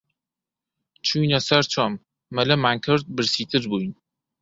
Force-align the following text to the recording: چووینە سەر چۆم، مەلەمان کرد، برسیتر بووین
چووینە 1.05 1.39
سەر 1.47 1.63
چۆم، 1.71 1.93
مەلەمان 2.35 2.77
کرد، 2.85 3.03
برسیتر 3.15 3.63
بووین 3.69 3.93